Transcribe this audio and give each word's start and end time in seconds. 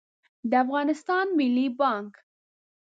د 0.49 0.51
افغانستان 0.63 1.25
ملي 1.37 1.67
بانګ 1.79 2.11